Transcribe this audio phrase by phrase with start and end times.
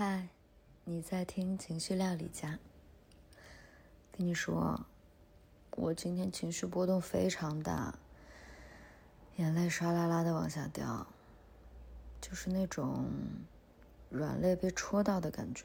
[0.00, 0.28] 嗨，
[0.84, 2.60] 你在听情绪料理家。
[4.12, 4.86] 跟你说，
[5.72, 7.98] 我今天情绪波动非常大，
[9.38, 11.04] 眼泪唰啦啦的往下掉，
[12.20, 13.06] 就是那种
[14.08, 15.64] 软肋被戳到的感觉。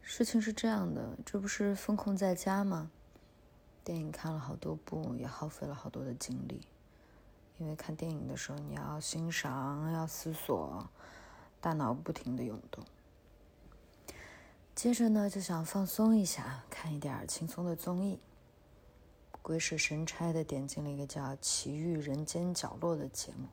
[0.00, 2.90] 事情是这样的，这不是封控在家吗？
[3.84, 6.62] 电影看了好多部，也耗费了好多的精力，
[7.58, 10.88] 因为看电影的时候你要欣赏，要思索。
[11.60, 12.82] 大脑不停的涌动，
[14.74, 18.18] 接着呢就想放松一下，看一点轻松的综艺。
[19.42, 23.48] 鬼使神差的点进了一个叫《奇遇人间角落》的节目，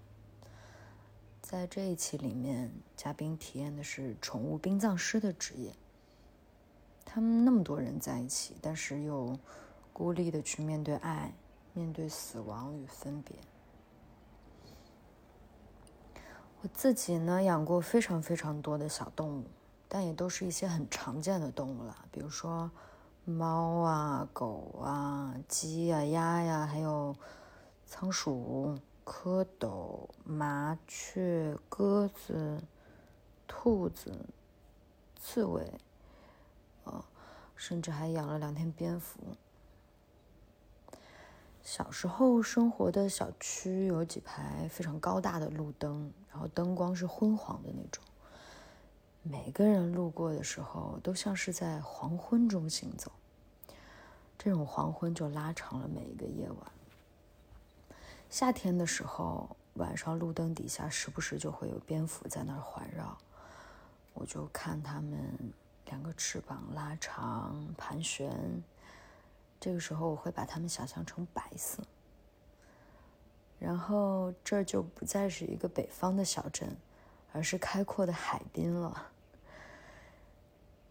[1.42, 5.74] 在这一期里面，嘉宾体验的是宠物殡葬师的职业。
[7.06, 9.38] 他们那么多人在一起，但是又
[9.94, 11.34] 孤立的去面对爱，
[11.74, 13.36] 面对死亡与分别。
[16.74, 19.44] 自己呢养过非常非常多的小动物，
[19.88, 22.70] 但也都是一些很常见的动物了，比如说
[23.26, 27.16] 猫啊、狗啊、鸡呀、鸭呀，还有
[27.86, 32.62] 仓鼠、蝌蚪、麻雀、鸽子、
[33.48, 34.12] 兔子、
[35.20, 35.72] 刺猬，
[36.84, 37.04] 呃，
[37.56, 39.20] 甚至还养了两天蝙蝠。
[41.68, 48.02] 小时候生活的小区有几排非常高大的路灯，然后灯光是昏黄的那种。
[49.22, 53.12] 每个人路过的时候，都像是在黄昏中行走。
[54.38, 56.72] 这种黄昏就拉长了每一个夜晚。
[58.30, 63.18] 夏天的时候，晚上路灯底下时不时就会有蝙蝠在那儿环绕，
[64.14, 65.52] 我就看它们
[65.88, 68.64] 两个翅膀拉长盘旋。
[69.60, 71.84] 这个时候，我会把它们想象成白色。
[73.60, 76.78] 然后这儿就不再是一个北方的小镇，
[77.34, 79.08] 而是开阔的海滨了。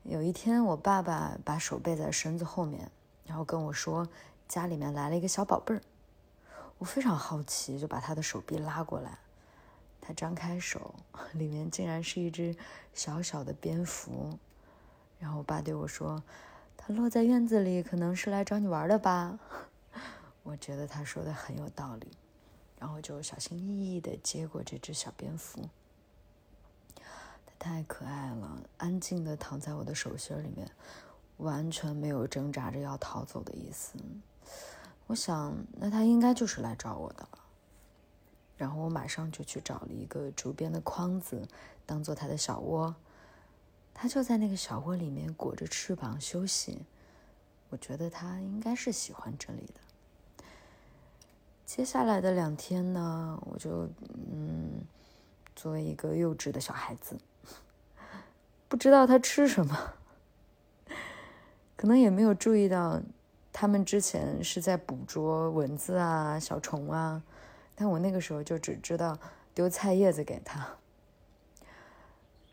[0.03, 2.91] 有一天，我爸爸把手背在身子后面，
[3.25, 4.09] 然后跟我说
[4.49, 5.81] ：“家里面来了一个小宝贝儿。”
[6.79, 9.19] 我非常好奇，就把他的手臂拉过来。
[10.01, 10.95] 他张开手，
[11.35, 12.57] 里面竟然是一只
[12.93, 14.37] 小小的蝙蝠。
[15.21, 16.21] 然后我爸对我说。
[16.87, 19.41] 它落在院子里，可能是来找你玩的吧？
[20.45, 22.07] 我觉得他说的很有道理，
[22.79, 25.69] 然后就小心翼翼的接过这只小蝙蝠。
[26.95, 30.71] 它太可爱了，安静的躺在我的手心里面，
[31.39, 33.99] 完全没有挣扎着要逃走的意思。
[35.09, 37.39] 我想，那它应该就是来找我的了。
[38.57, 41.49] 然后我马上就去找了一个竹编的筐子，
[41.85, 42.95] 当做它的小窝。
[43.99, 46.83] 它就在那个小窝里面裹着翅膀休息，
[47.71, 50.45] 我觉得它应该是喜欢这里的。
[51.65, 53.89] 接下来的两天呢，我就
[54.31, 54.85] 嗯，
[55.57, 57.17] 作为一个幼稚的小孩子，
[58.69, 59.95] 不知道它吃什么，
[61.75, 63.01] 可能也没有注意到
[63.51, 67.23] 他们之前是在捕捉蚊子啊、小虫啊，
[67.75, 69.19] 但我那个时候就只知道
[69.55, 70.69] 丢菜叶子给它。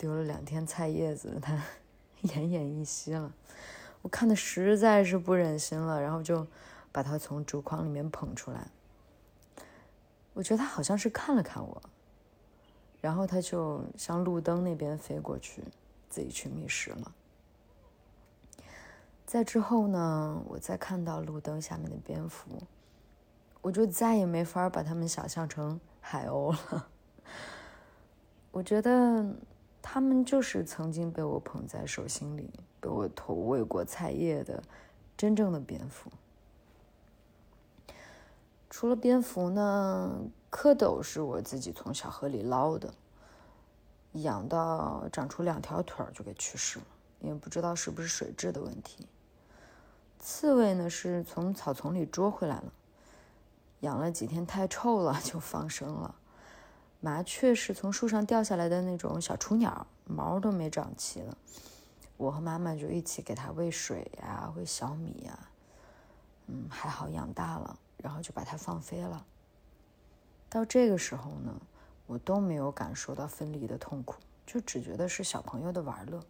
[0.04, 1.54] 丢了两天菜叶子， 它
[2.24, 3.34] 奄奄一息了。
[4.02, 6.46] 我看的实在是不忍心了，然后就
[6.92, 8.68] 把它从竹筐里面捧出来。
[10.34, 11.82] 我觉得它好像是看了看我，
[13.00, 15.64] 然后它就向路灯那边飞过去，
[16.10, 17.16] 自己去觅食了。
[19.26, 22.50] 在之后呢，我再看到路灯下面的蝙蝠，
[23.62, 26.90] 我就再也没法把它们想象成海鸥了。
[28.52, 29.26] 我觉得。
[29.86, 32.50] 他们就是曾经被我捧在手心里、
[32.80, 34.64] 被我投喂过菜叶的
[35.16, 36.10] 真正的蝙蝠。
[38.70, 40.12] 除了蝙蝠呢，
[40.50, 42.92] 蝌蚪是我自己从小河里捞的，
[44.14, 46.86] 养到长出两条腿就给去世了，
[47.20, 49.06] 因为不知道是不是水质的问题。
[50.18, 52.74] 刺猬呢是从草丛里捉回来了，
[53.82, 56.16] 养了几天太臭了就放生了。
[57.04, 61.38] 麻雀是从树上掉下来的那种小雏鸟，毛都没长齐了。
[62.16, 65.38] 我和妈妈就一起给它喂水呀，喂小米呀。
[66.48, 69.26] 嗯，还好养大了，然后就把它放飞了。
[70.48, 71.54] 到这个时候呢，
[72.08, 74.16] 我都没有感受到分离的痛苦，
[74.46, 76.24] 就只觉得是小朋友的玩乐。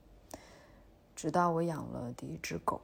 [1.15, 2.81] 直到我养了第一只狗，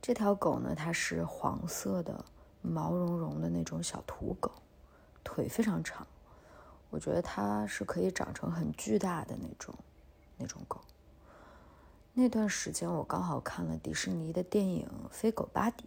[0.00, 2.24] 这条狗呢，它是黄色的，
[2.62, 4.50] 毛茸茸的那种小土狗。
[5.22, 6.06] 腿非常长，
[6.90, 9.74] 我觉得它是可以长成很巨大的那种
[10.36, 10.80] 那种狗。
[12.12, 15.84] 那段时间我刚好看了迪士尼的电影《飞狗巴迪》，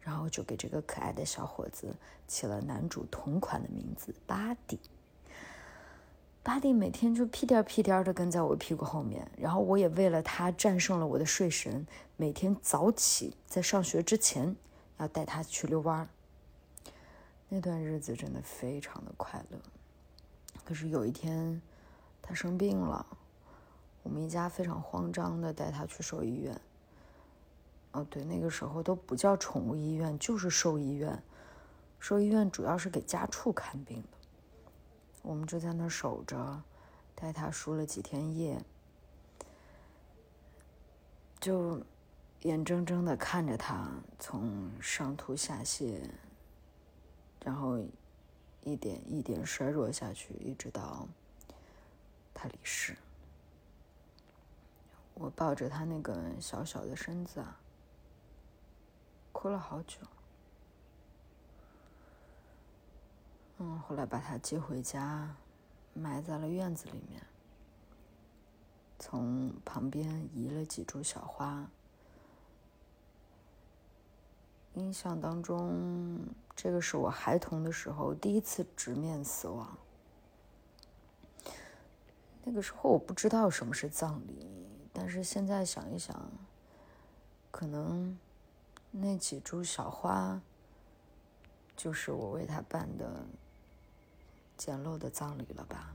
[0.00, 1.94] 然后就给这个可爱的小伙子
[2.28, 4.78] 起了男主同款的名字巴迪。
[6.44, 11.84] 巴蒂每天就屁颠屁颠的跟在我屁股后面，然后我也为了他战胜了我的睡神，
[12.16, 14.54] 每天早起，在上学之前
[14.98, 16.08] 要带他去遛弯儿。
[17.48, 19.58] 那段日子真的非常的快乐。
[20.64, 21.60] 可是有一天，
[22.20, 23.06] 他生病了，
[24.02, 26.60] 我们一家非常慌张的带他去兽医院。
[27.92, 31.22] 哦，对，那个时候都不叫宠物医院，就是兽医院。
[31.98, 34.08] 兽医院主要是给家畜看病的。
[35.22, 36.62] 我们就在那守着，
[37.14, 38.60] 带他输了几天液，
[41.40, 41.80] 就
[42.42, 43.88] 眼睁睁的看着他
[44.18, 46.00] 从上吐下泻，
[47.46, 47.78] 然后
[48.64, 51.06] 一点一点衰弱下去，一直到
[52.34, 52.96] 他离世。
[55.14, 57.56] 我抱着他那个小小的身子啊，
[59.30, 59.98] 哭了好久。
[63.58, 65.32] 嗯，后来把他接回家，
[65.94, 67.22] 埋在了院子里面。
[68.98, 71.70] 从旁边移了几株小花。
[74.74, 79.78] 印象当中，这个是我孩童的时候第一次直面死亡。
[82.42, 86.28] 那个时候我不知道什么是葬礼，但是现在想一想，
[87.50, 88.18] 可能
[88.90, 90.40] 那几株小花
[91.76, 93.26] 就是我为他办的。
[94.56, 95.94] 简陋的葬礼了吧？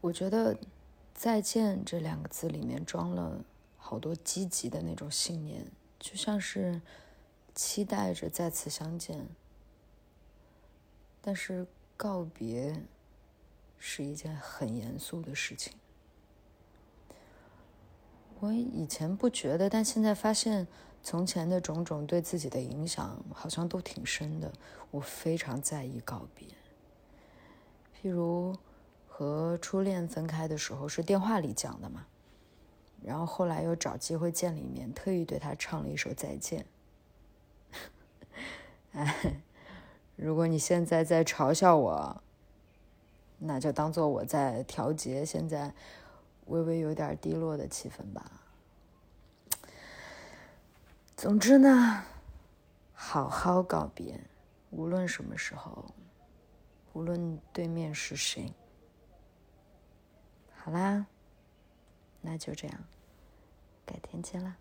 [0.00, 0.56] 我觉得
[1.12, 3.44] “再见”这两个字里面装了
[3.82, 5.66] 好多积极的那种信念，
[5.98, 6.80] 就像是
[7.52, 9.26] 期待着再次相见。
[11.20, 12.82] 但是告别
[13.76, 15.74] 是一件很严肃的事情。
[18.38, 20.66] 我以前不觉得，但现在发现。
[21.04, 24.52] 从前的种种对自己的影响好像都挺深的，
[24.92, 26.46] 我非常在意告别。
[28.00, 28.56] 譬如
[29.08, 32.06] 和初恋分开的时候是电话里讲的嘛，
[33.04, 36.64] 然后后来又找机会见了一面，特意对他唱了一首再见。
[38.92, 39.42] 哎，
[40.16, 42.22] 如果你现在在嘲笑我，
[43.38, 45.74] 那就当做我在调节现在
[46.46, 48.30] 微微有点低落的气氛吧。
[51.16, 52.04] 总之呢，
[52.92, 54.20] 好好告别，
[54.70, 55.86] 无论什么时候，
[56.92, 58.52] 无论对面是谁。
[60.54, 61.06] 好啦，
[62.22, 62.84] 那就这样，
[63.84, 64.56] 改天见了。